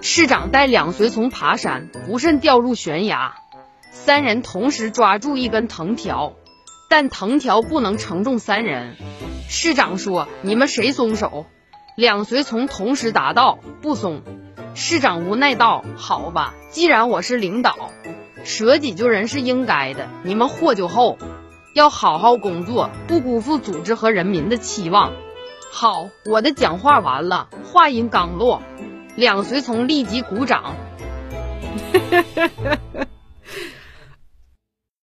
[0.00, 3.34] 市长带两随从爬山，不慎掉入悬崖。
[3.90, 6.32] 三人同时抓住一根藤条，
[6.88, 8.96] 但藤条不能承重三人。
[9.50, 11.44] 市长说：“你们谁松手？”
[11.94, 14.22] 两随从同时答道：“不松。”
[14.74, 17.90] 市长无奈道：“好吧，既然我是领导，
[18.44, 20.08] 舍己救人是应该的。
[20.22, 21.18] 你们获救后，
[21.74, 25.12] 要好好工作，不辜负组织和人民的期望。”
[25.72, 27.48] 好，我的讲话完了。
[27.64, 28.62] 话音刚落，
[29.16, 30.74] 两随从立即鼓掌。